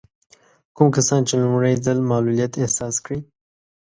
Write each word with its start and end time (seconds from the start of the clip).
کوم 0.75 0.87
کسان 0.97 1.21
چې 1.27 1.33
لومړی 1.41 1.73
ځل 1.85 1.97
معلوليت 2.09 2.53
احساس 2.61 2.95
کړي. 3.05 3.19